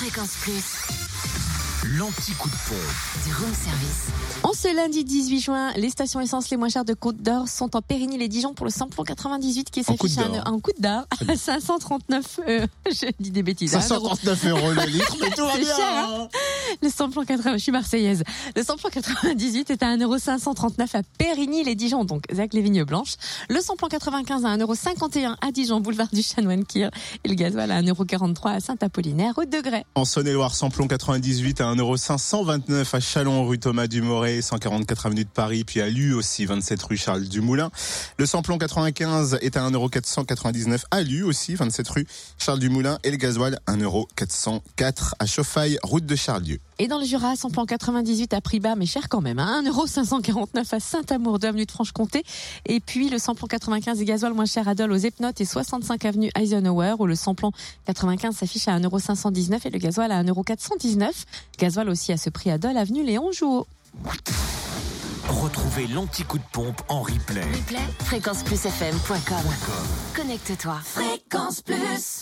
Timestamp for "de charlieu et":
46.06-46.88